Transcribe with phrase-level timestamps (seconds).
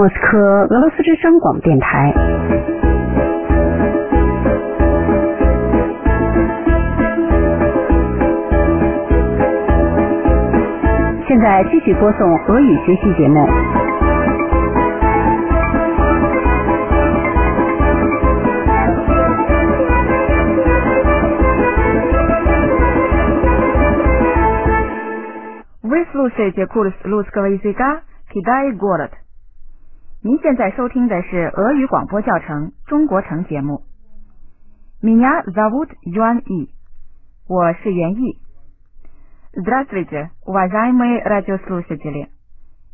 [0.00, 2.10] 莫斯科俄罗斯之声广播电台。
[11.28, 13.46] 现在继续播送俄语学习节目。
[25.82, 28.00] Вы слушаете курс русского языка
[28.32, 29.10] «Китай город».
[30.21, 33.83] 您现在收听的是俄语广播教程中国城节目。
[35.01, 36.69] Меня зовут Юан И，
[37.47, 38.39] 我是袁毅。
[39.53, 42.27] Здравствуйте, уважаемые радиослушатели。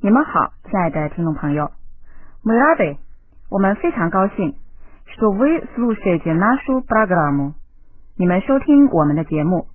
[0.02, 1.72] 你们好，亲爱的听众朋友。
[2.44, 2.98] Мы рады，
[3.50, 4.56] 我们非常高兴，
[5.06, 7.54] что вы слушаете нашу программу。
[8.18, 9.68] 你们收听我们的节目，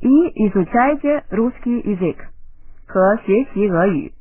[0.00, 0.08] и
[0.48, 2.16] изучаете русский язык，
[2.86, 4.12] 和学习俄语。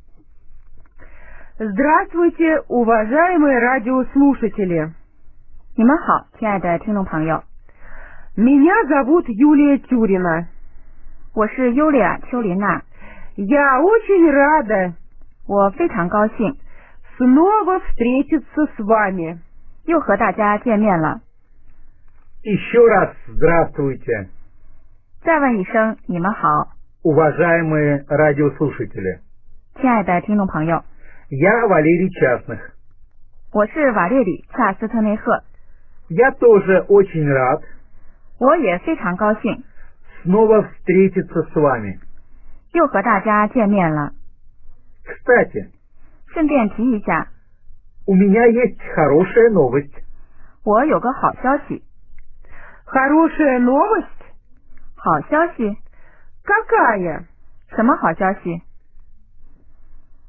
[1.60, 4.92] Здравствуйте, уважаемые радиослушатели!
[5.78, 7.44] 你们好，亲爱的听众朋友，
[8.36, 10.48] Меня зовут Юлия Тюрина.
[11.34, 12.82] 我是尤利亚·丘琳娜，
[13.36, 14.94] Я очень рада
[15.48, 16.58] 我非常高兴
[17.18, 19.40] снова встретиться с вами.
[19.86, 21.22] 又和大家见面了。
[22.44, 24.30] Еще раз здравствуйте,
[25.24, 26.70] 再问一声，你们好，
[27.04, 29.20] уважаемые радиослушатели.
[29.80, 30.84] 亲爱的听众朋友，
[31.30, 32.60] Я Валерий Частных.
[33.52, 35.42] 我是瓦列里·恰斯特内赫，
[36.10, 37.62] Я тоже очень рад
[38.38, 39.64] 我也非常高兴
[40.24, 42.00] снова встретиться с вами.
[42.74, 44.12] 又和大家见面了。
[45.06, 45.72] Кстати,
[46.28, 47.30] 顺便提一下，
[48.06, 49.94] у меня есть хорошая новость.
[50.64, 51.84] 我有个好消息，
[52.86, 54.10] Хорошая новость?
[54.96, 55.78] 好消息，
[56.44, 57.26] Какая?
[57.76, 58.62] 什么好消息？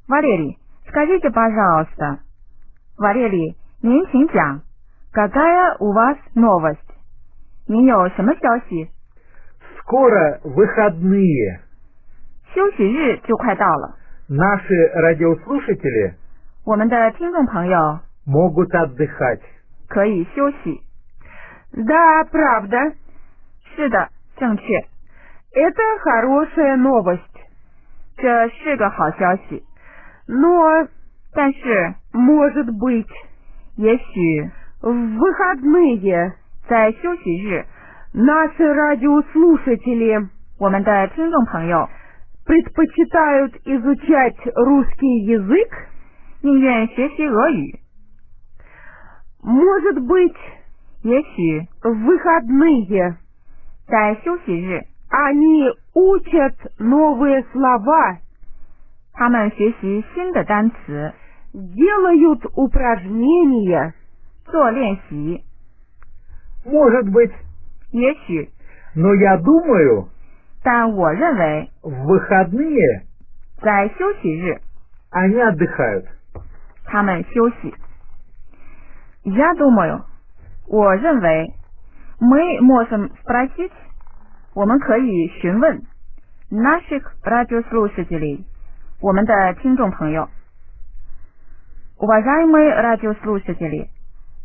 [0.07, 0.57] 瓦列里
[0.91, 2.19] ，скажите пожалуйста，
[2.97, 4.61] 瓦列里，您请讲，
[5.13, 6.77] какая у вас новость？
[7.67, 8.89] 您有什么消息？
[9.79, 11.59] Скоро выходные.
[12.53, 13.95] 休息日就快到了，
[14.29, 16.13] Наши радиослушатели
[16.65, 19.41] 我们的听众朋友 могут отдыхать.
[19.87, 20.81] 可以休息。
[21.71, 22.93] Да, правда.
[23.75, 24.63] 是的，正确，
[25.53, 27.21] Это хорошая новость.
[28.17, 29.63] 这是个好消息。
[30.27, 30.87] Но,
[31.33, 33.07] 但是， может быть,
[33.77, 36.33] 也许 в выходные
[36.67, 37.65] 在休息日，
[38.13, 40.27] наши радиослушатели
[40.59, 41.87] 我们的听众朋友
[42.45, 45.69] предпочитают изучать русский язык,
[46.41, 47.79] 宁愿学习俄语。
[49.43, 50.35] может быть,
[51.03, 53.15] 也许 в выходные
[53.87, 58.17] 在休息日， они учат новые слова,
[59.13, 61.13] 他们学习新的单词，
[61.53, 63.93] делают упражнения,
[64.45, 65.43] 做练习。
[66.65, 67.31] Может быть,
[67.91, 68.49] 也许，
[68.95, 70.09] но я думаю,
[70.63, 73.03] 但我认为 в выходные
[73.61, 74.59] 在休息日，
[75.09, 76.05] они отдыхают.
[76.85, 77.73] 他们休息。
[79.23, 80.03] Я думаю，
[80.67, 81.53] 我认为，
[82.19, 83.71] мы можем спросить，
[84.53, 85.81] 我们可以询问
[86.49, 88.43] наших радиослушателей，
[89.01, 90.29] 我们的听众朋友。
[91.97, 93.89] Уважаемые радиослушатели，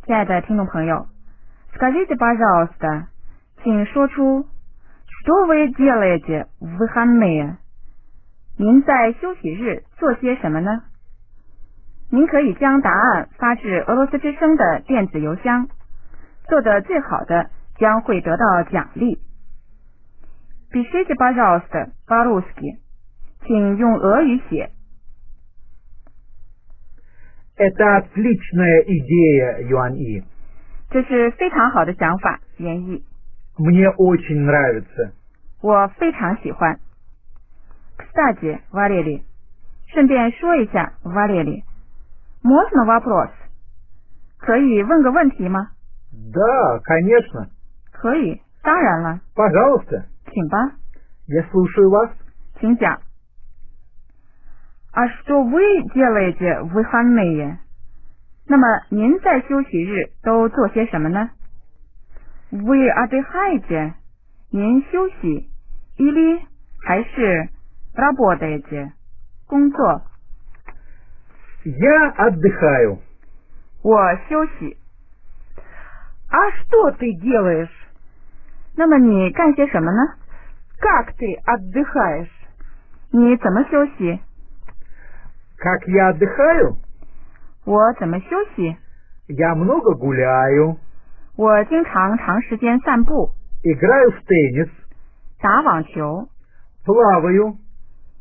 [0.05, 1.07] 亲爱的听众朋友，
[1.75, 3.09] скажите пожалуйста，
[3.63, 4.47] 请说出，
[5.07, 7.57] что вы делаете в выходные？
[8.59, 10.83] 您在休息日做些什么呢？
[12.11, 15.69] 您可以将答案发至俄罗斯之声的电子邮箱，
[16.49, 19.19] 做的最好的将会得到奖励。
[20.71, 22.79] Пишите, пожалуйста, по-русски，
[23.47, 24.71] 请用俄语写。
[27.57, 30.25] Это отличная идея, Юан И.
[30.91, 33.03] 这是非常好的想法，袁毅，
[33.57, 35.13] Мне очень нравится.
[35.61, 36.79] 我非常喜欢。
[37.97, 39.23] Кстати, Валерий，
[39.89, 43.31] 顺便说一下，Валерий。Можно вопрос？
[44.39, 45.71] 可以问个问题吗？
[46.33, 47.49] Да, конечно.
[47.93, 50.07] 可以，当然了， Пожалуйста.
[50.33, 50.73] 请吧，
[51.29, 52.11] Я слушаю вас.
[52.61, 52.99] 请讲。
[54.97, 57.59] А что вы делаете в выходные？
[58.47, 61.31] 那么您在休息日都做些什么呢？
[62.51, 63.95] Вы отдыхаете？
[64.51, 65.49] 您休息，
[65.97, 66.43] или
[66.83, 67.49] 还是
[67.95, 68.93] работаете？
[69.47, 70.03] 工作，
[71.65, 72.99] Я отдыхаю.
[73.83, 74.77] 我休息。
[76.29, 77.71] А что ты делаешь?
[78.77, 80.17] 那么你干些什么呢？
[80.79, 81.39] Как ты
[83.13, 84.21] 你怎么休息？
[85.59, 86.77] Как я отдыхаю?
[87.65, 88.27] 我怎么休
[88.57, 88.77] 息？
[89.29, 90.79] Я много гуляю,
[91.37, 93.31] 我经常长时间散步、
[93.63, 94.69] играю в теннис,
[95.41, 96.29] 打网球、
[96.85, 97.57] плаваю,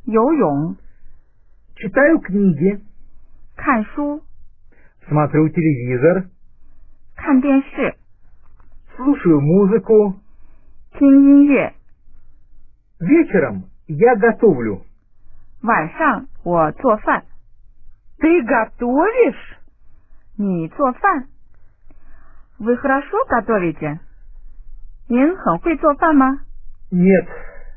[0.05, 0.77] 游泳、
[1.75, 2.81] читаю книги,
[3.57, 4.21] 看书、
[5.07, 6.25] смотрю телевизор,
[7.15, 7.95] 看电视、
[8.95, 10.15] слушаю музыку.
[10.93, 11.73] 听音乐。
[12.99, 14.81] Вечером я готовлю.
[15.63, 17.23] 晚上 我做饭，
[18.19, 19.57] Ты готовишь?
[20.37, 21.27] 你做饭。
[22.59, 23.99] Вы хорошо готовите？
[25.07, 26.39] 您很会做饭吗？
[26.91, 27.27] Нет,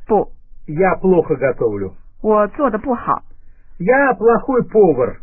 [0.06, 0.32] 不，
[0.66, 1.94] я плохо готовлю.
[2.22, 3.22] 我做的不好，
[3.78, 5.18] Я плохой повар.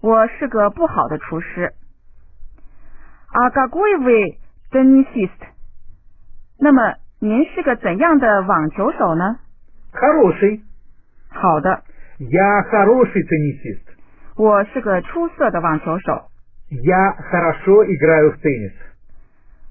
[0.00, 1.72] 我是个不好的厨师。
[3.32, 4.38] А какой вы
[4.70, 5.40] теннисист？
[6.58, 9.38] 那么您是个怎样的网球手呢？
[9.92, 10.60] Хороший.
[11.30, 11.82] 好的，
[12.18, 13.82] Я хороший теннисист.
[14.36, 16.28] 我是个出色的网球手，
[16.70, 18.72] Я хорошо играю в теннис.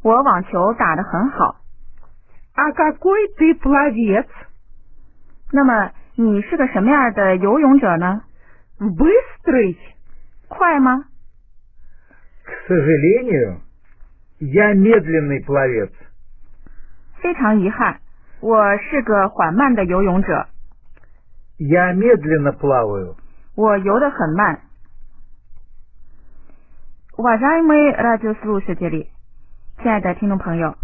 [0.02, 1.58] 我网球打得很好。
[2.56, 4.28] А какой ты пловец?
[5.52, 8.22] 那么你是个什么样的游泳者呢？
[8.80, 9.78] Быстрый?
[10.48, 11.06] 快吗？
[12.46, 13.62] К сожалению,
[14.40, 15.92] я медленный пловец.
[17.22, 17.98] 非常遗憾，
[18.42, 20.48] 我是个缓慢的游泳者，
[21.58, 23.16] Я медленно плаваю.
[23.56, 24.62] 我游得很慢。
[27.16, 29.08] Уважаемые радиослушатели，
[29.82, 30.76] 亲爱的听众朋友，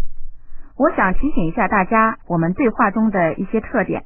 [0.76, 4.04] 我想提醒一下大家，我们对话中的一些特点。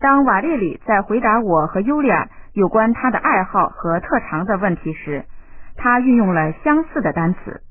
[0.00, 5.26] 当瓦列里在回答我和尤利亚有关他的爱好和特长的问题时，
[5.76, 7.62] 他运用了相似的单词，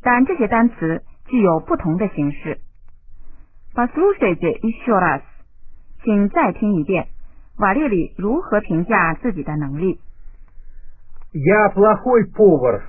[0.00, 2.60] 但这些单词具有不同的形式。
[3.74, 5.22] Послушайте еще раз，
[6.04, 7.08] 请再听一遍
[7.58, 10.00] 瓦列里如何评价自己的能力。
[11.32, 12.82] Я плохой повар.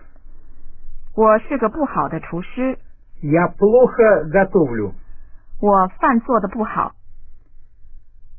[1.15, 2.77] 我是个不好的厨师，
[3.21, 4.93] Я плохо готовлю.
[5.59, 6.93] 我饭做的不好，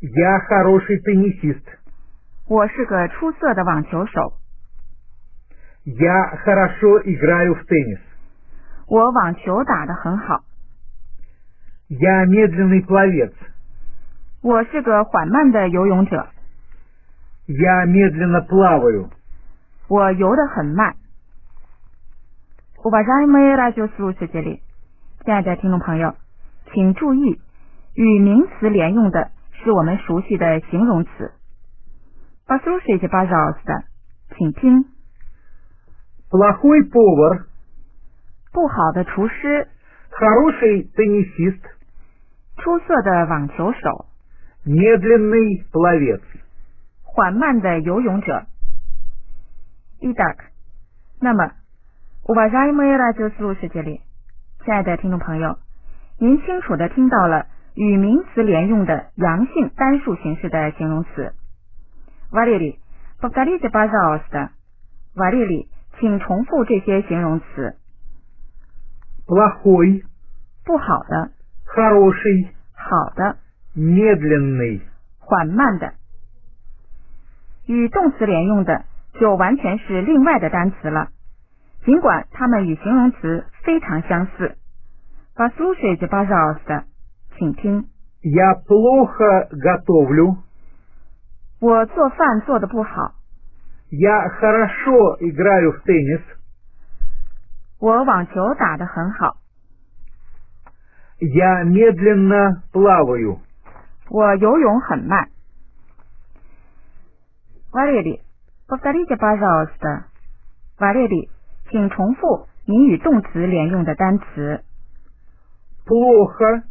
[0.01, 1.63] Я хороший теннисист.
[2.49, 4.33] 我是个出色的网球手，
[5.85, 8.01] Я хорошо играю в теннис.
[8.87, 10.45] 我网球打得很好，
[11.89, 13.35] Я медленный пловец.
[14.45, 16.29] 我是个缓慢的游泳者，
[17.47, 19.11] Я медленно плаваю.
[19.89, 20.97] 我游得很慢。
[22.83, 24.61] Уважаемые радиослушатели，
[25.25, 26.15] 亲爱的听众朋友，
[26.73, 27.41] 请注意，
[27.95, 31.33] 与名词连用的是我们熟悉的形容词。
[32.47, 33.85] Послушайте, пожалуйста，
[34.37, 34.87] 请听，
[36.31, 37.45] Плохой повар.
[38.53, 39.69] 不好的厨师，
[40.11, 41.61] Хороший теннисист.
[42.57, 44.07] 出色的网球手，
[44.65, 46.21] Медленный пловец.
[47.03, 48.47] 缓慢的游泳者。
[50.01, 50.37] Итак，
[51.21, 51.53] 那么，
[52.25, 54.01] Уважаемые радиослушатели，
[54.65, 55.59] 亲爱的听众朋友，
[56.19, 61.35] 您清楚的听到了与名词连用的阳性单数形式的形容词。
[62.31, 62.79] Валерий,
[63.21, 64.53] повторите, пожалуйста。
[65.17, 65.69] 瓦列里，
[65.99, 67.75] 请重复这些形容词：
[69.27, 70.05] Плохой.
[70.65, 71.31] 不好的、
[71.67, 72.49] Хороший.
[72.75, 73.37] 好的、
[73.77, 74.81] Медленный.
[75.19, 75.95] 缓慢的。
[77.67, 78.85] 与动词连用的
[79.21, 81.09] 就完全是另外的单词了，
[81.85, 84.57] 尽管它们与形容词非常相似。
[85.37, 86.85] Послушайте, пожалуйста，
[87.39, 87.87] 请听，
[88.23, 90.39] Я плохо готовлю.
[91.61, 93.15] 我做饭做的不好，
[93.91, 96.23] Я хорошо играю в теннис.
[97.79, 99.37] 我网球打得很好，
[101.21, 103.39] Я медленно плаваю.
[104.09, 105.31] 我游泳很慢。
[107.73, 108.21] 瓦列里，
[108.67, 110.07] повторите, пожалуйста。
[110.79, 111.31] 瓦列里，
[111.71, 114.65] 请重复你与动词连用的单词。
[115.87, 116.63] Плохо.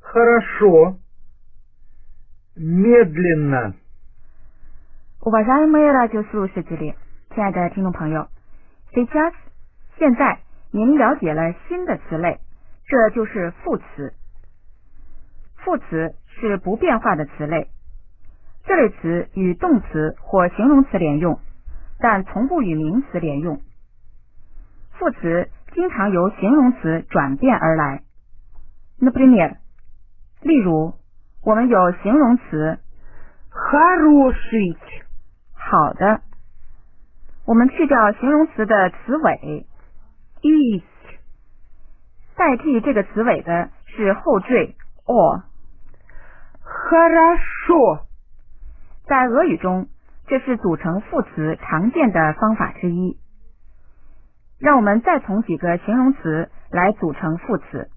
[0.00, 0.96] Хорошо.
[2.56, 3.74] Медленно.
[5.20, 6.94] Уважаемые радиослушатели，
[7.34, 8.28] 亲爱的听众朋友，
[8.92, 9.32] сейчас
[9.98, 12.40] 现在您了解了新的词类，
[12.86, 14.14] 这就是副词。
[15.60, 17.68] 副词是不变化的词类，
[18.64, 21.40] 这类词与动词或形容词连用，
[21.98, 23.60] 但从不与名词连用。
[24.92, 28.02] 副词经常由形容词转变而来。
[29.00, 29.56] Например，
[30.40, 30.94] 例如，
[31.42, 32.78] 我们有形容词
[33.50, 34.76] Хороший.
[35.52, 36.20] 好的，
[37.46, 39.66] 我们去掉形容词的词尾
[40.42, 40.84] Is.
[42.36, 45.42] 代替这个词尾的是后缀 or。
[46.70, 48.06] Хорошо.
[49.06, 49.88] 在俄语中，
[50.26, 53.18] 这是组成副词常见的方法之一。
[54.58, 57.90] 让我们再从几个形容词来组成副词。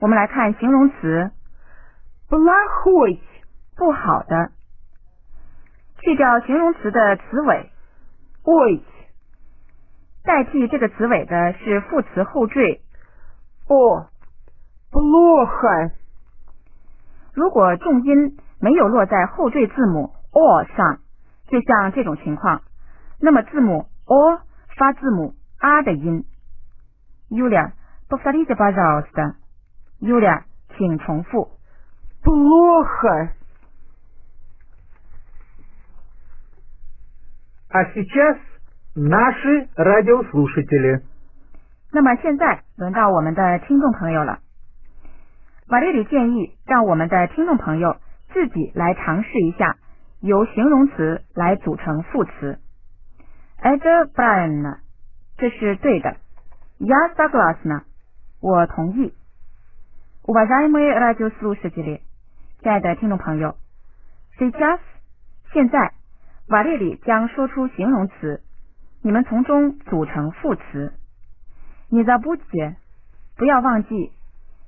[0.00, 1.30] 我们来看形容词
[2.28, 3.18] плохой,
[3.76, 4.52] 不好的，
[6.00, 7.70] 去掉形容词的词尾，
[8.44, 8.82] ой,
[10.22, 12.80] 代替这个词尾的是副词后缀。
[13.66, 14.06] о,
[14.92, 15.90] плохо,
[17.34, 20.98] 如果重音没有落在后缀字母 o 上，
[21.48, 22.62] 就像这种情况，
[23.20, 24.40] 那么字母 o
[24.76, 26.24] 发字母 r 的音。
[27.30, 27.72] Yulia,
[28.08, 29.34] повторите, пожалуйста.
[30.00, 30.42] Yulia，
[30.76, 31.50] 请重复。
[32.22, 33.30] плохо,
[37.70, 38.38] А сейчас
[38.94, 41.02] наши радиослушатели.
[41.92, 44.38] 那么现在轮到我们的听众朋友了。
[45.66, 47.96] 马列里建议让我们的听众朋友
[48.32, 49.76] 自己来尝试一下，
[50.20, 52.58] 由形容词来组成副词。
[53.60, 54.78] Это правильно，
[55.36, 56.16] 这是对的。
[56.78, 57.82] Я согласна，
[58.40, 59.12] 我同意。
[60.24, 62.00] Уважаемые радиослушатели，
[62.62, 63.56] 亲爱的听众朋友，
[64.38, 64.78] Сейчас，
[65.52, 65.92] 现在，
[66.48, 68.42] 瓦列里将说出形容词，
[69.02, 70.92] 你们从中组成副词。
[71.90, 72.76] 你在不解，
[73.36, 74.12] 不要忘记，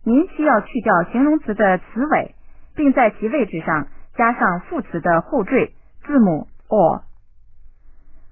[0.04, 2.34] 您需要去掉形容词的词尾，
[2.74, 7.02] 并在其位置上加上副词的后缀字母 o。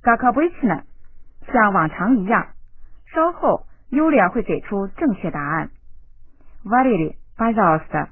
[0.03, 0.83] 嘎卡布奇呢？
[1.53, 2.49] 像往常一样，
[3.07, 5.71] 稍后尤利亚会给出正确答案。
[6.65, 8.09] 瓦列里，巴扎奥斯的，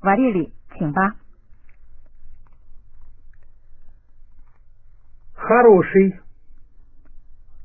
[0.00, 1.16] 瓦列里，请吧。
[5.34, 6.20] Хороший,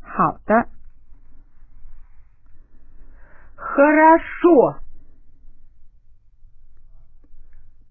[0.02, 0.68] 好的，
[3.56, 4.80] хорошо,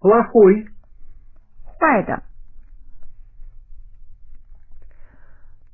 [0.01, 0.67] плохой.
[1.79, 2.23] Сайда.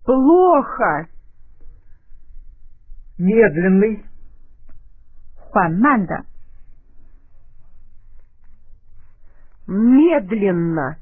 [0.04, 1.08] Плохо.
[3.18, 4.06] Медленный.
[5.52, 6.26] Фанманда.
[9.66, 10.98] Медленно.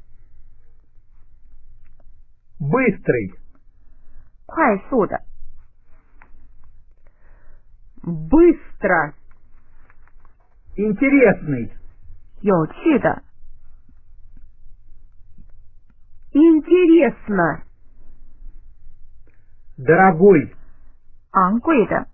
[2.59, 3.33] Быстрый.
[4.47, 5.19] Кайсуда.
[8.03, 9.13] Быстро.
[10.77, 11.71] Интересный.
[12.44, 13.22] 有趣的，
[16.32, 17.64] интересно,
[19.76, 20.54] дорогой,
[21.32, 22.06] 昂贵的，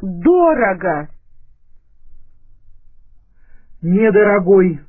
[0.00, 1.08] дорого,
[3.82, 4.80] недорогой,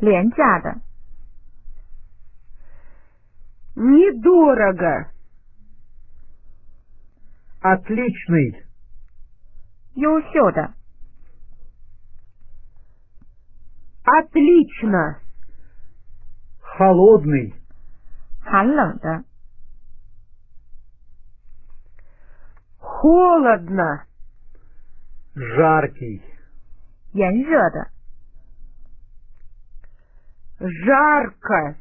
[0.00, 0.80] 廉价的，
[3.74, 5.10] недорого,
[7.60, 8.64] отличный,
[9.94, 10.74] 优秀的，
[14.04, 15.20] отлично,
[16.60, 17.54] холодный,
[18.40, 19.24] 寒冷的，
[22.78, 24.04] холодно,
[25.34, 26.22] жаркий,
[27.12, 27.90] 炎热的。
[30.58, 31.76] жарко,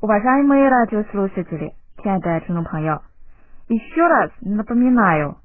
[0.00, 3.02] Уважаемые радиослушатели，亲爱的听众朋友，
[3.68, 5.36] еще раз напоминаю，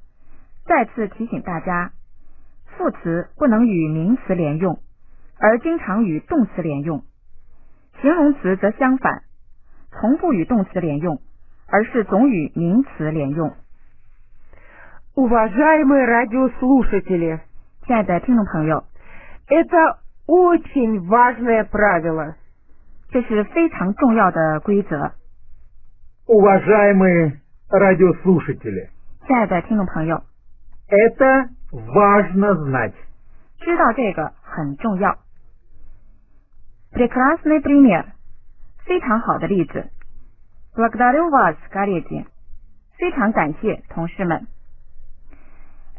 [0.65, 1.91] 再次提醒大家，
[2.77, 4.79] 副词不能与名词连用，
[5.39, 7.01] 而经常与动词连用；
[8.01, 9.23] 形容词则相反，
[9.91, 11.21] 从不与动词连用，
[11.67, 13.53] 而是总与名词连用。
[15.13, 17.39] Уважаемые радиослушатели,
[17.85, 18.83] 亲爱的听众朋友，
[19.47, 22.35] это очень важное правило.
[23.11, 25.13] 这是非常重要的规则。
[26.25, 27.37] уважаемые
[27.69, 28.89] радиослушатели.
[29.25, 30.23] 亲爱的听众朋友，
[30.89, 32.93] Это важно знать.
[33.59, 35.17] 知道这个很重要。
[36.91, 38.05] Прекрасный пример，
[38.85, 39.89] 非常好的例子。
[40.75, 42.25] Благодарю вас, коллеги，
[42.97, 44.47] 非常感谢同事们。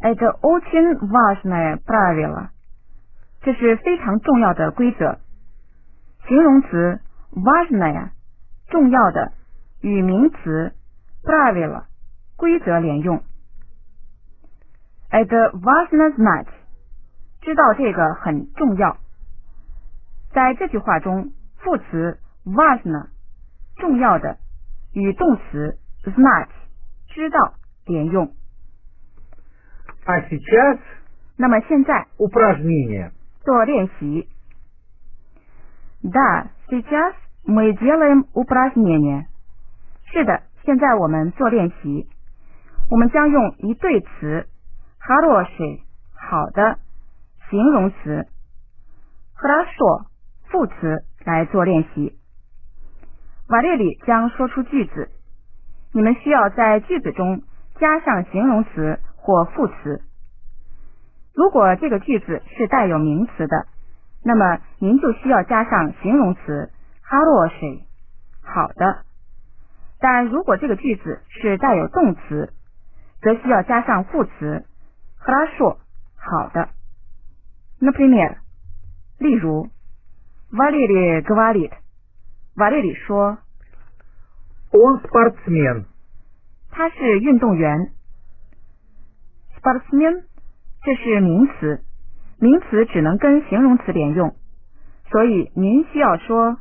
[0.01, 2.51] Это очень важное правило，
[3.43, 5.19] 这是非常重要的规则。
[6.29, 7.01] 形容词
[7.33, 8.11] важное
[8.69, 9.33] 重要的
[9.81, 10.73] 与名词
[11.23, 11.85] правило
[12.37, 13.23] 规则连用。
[15.11, 16.49] Это важно знать。
[17.43, 18.97] 知道这个很重要。
[20.33, 23.09] 在这句话中，副词 важно
[23.77, 24.37] 重要的
[24.93, 26.49] 与动词 знать
[27.09, 27.55] 知道
[27.87, 28.33] 连用。
[30.05, 30.79] А сейчас
[31.37, 33.13] 那么现在 упражнение.
[33.45, 34.29] 做练习。
[36.03, 37.15] Да, сейчас
[37.45, 39.27] мы делаем упражнение。
[40.13, 42.09] 是的，现在我们做练习。
[42.91, 44.47] 我们将用一对词
[45.04, 45.80] 哈罗是
[46.14, 46.78] 好的
[47.50, 48.28] 形容词，
[49.34, 50.06] 哈拉索
[50.48, 52.20] 副词来做练习。
[53.50, 55.10] 瓦列里将说出句子，
[55.92, 57.42] 你们需要在句子中
[57.80, 60.04] 加上形容词或副词。
[61.34, 63.66] 如果这个句子是带有名词的，
[64.24, 66.70] 那么您就需要加上形容词
[67.02, 67.56] 哈罗是
[68.44, 69.02] 好的。
[70.00, 72.54] 但如果这个句子是带有动词，
[73.20, 74.68] 则需要加上副词。
[75.21, 75.79] хорошо
[76.17, 76.69] 好的。
[77.81, 78.39] Например，
[79.19, 79.69] 例如，
[80.51, 81.73] Валерий говорит，
[82.57, 83.39] 瓦列里说，
[84.71, 85.85] Он спортсмен.
[86.71, 87.93] 他是运动员。
[89.59, 90.25] Sportsman
[90.83, 91.83] 这是名词，
[92.39, 94.37] 名词只能跟形容词连用，
[95.11, 96.59] 所以您需要说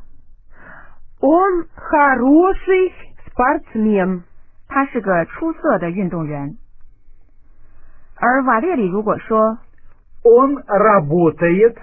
[1.20, 2.92] Он хороший
[3.28, 4.22] спортсмен.
[4.68, 6.56] 他是个出色的运动员。
[8.20, 9.58] 而瓦列里如果说
[10.22, 11.76] Он работает.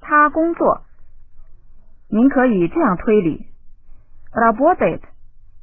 [0.00, 0.82] 他工作，
[2.08, 3.46] 您可以这样推理：
[4.32, 5.00] работает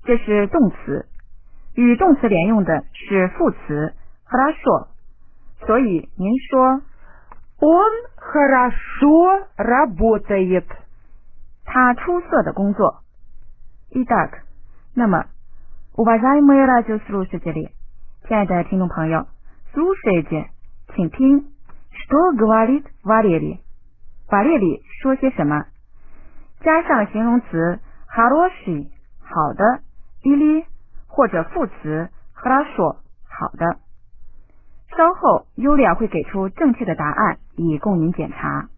[0.03, 1.05] 这是动词，
[1.75, 3.93] 与动词连用的是副词
[4.25, 4.87] хорошо，
[5.65, 6.81] 所以您说
[7.59, 10.65] Он хорошо работает.
[11.63, 13.01] 他出色的工作。
[13.91, 14.43] Итак，
[14.93, 15.25] 那么，
[15.95, 17.71] уважаемые радиослушатели，
[18.27, 19.27] 亲爱的听众朋友
[19.77, 20.49] ，слушайте，
[20.95, 21.45] 请听，
[21.91, 23.59] что говорит Валерий？
[24.29, 25.65] 瓦列里说些什么？
[26.61, 28.89] 加上形容词 хороший
[29.19, 29.81] 好的，
[30.23, 30.65] или
[31.07, 33.77] 或者副词 хорошо 好的。
[34.95, 38.69] 稍后尤利亚会给出正确的答案，以供您检查。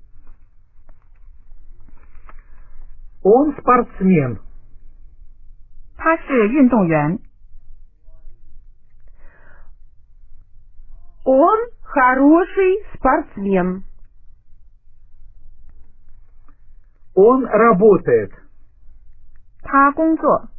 [3.21, 4.39] Он спортсмен.
[5.97, 7.19] 他是运动员，
[11.29, 13.83] Он хороший спортсмен.
[17.15, 18.31] Он работает.
[19.61, 20.49] 他工作，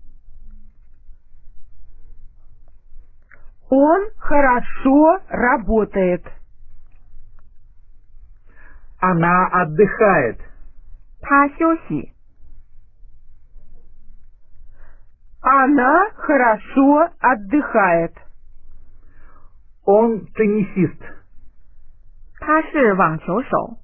[3.71, 6.25] Он хорошо работает.
[8.99, 10.41] Она отдыхает.
[11.21, 12.13] 他休息，
[15.43, 18.17] Она хорошо отдыхает.
[19.85, 21.01] Он теннисист.
[22.39, 23.79] 他是网球手，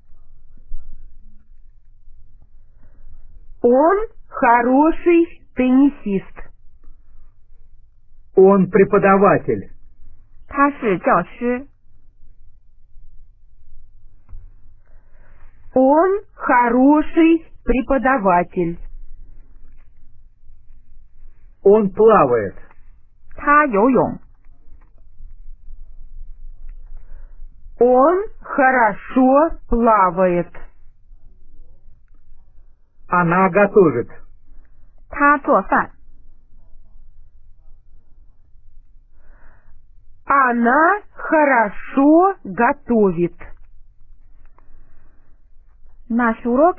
[3.61, 6.51] Он хороший теннисист.
[8.35, 9.71] Он преподаватель.
[10.49, 11.67] 他是教师，
[15.75, 18.79] Он хороший преподаватель.
[21.63, 22.55] Он плавает.
[23.37, 24.21] 他游泳，
[27.79, 30.49] Он хорошо плавает.
[33.09, 34.09] Она готовит.
[35.11, 35.91] 他做饭，
[40.27, 43.35] Она хорошо готовит.
[46.09, 46.79] Наш урок，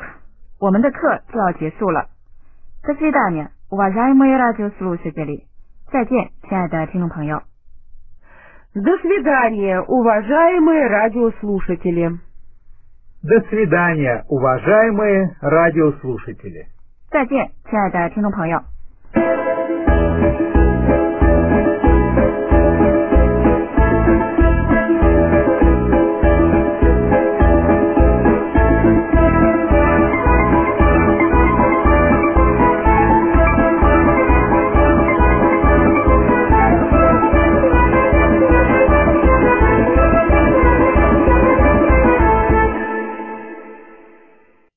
[0.60, 2.10] 我们的课就要结束了。
[2.84, 5.46] До свидания, уважаемые радиослушатели。
[5.92, 7.44] 再见，亲爱的听众朋友。
[8.78, 12.10] До свидания, уважаемые радиослушатели.
[13.22, 16.68] До свидания, уважаемые радиослушатели.
[17.12, 18.60] 再见，亲爱的听众朋友。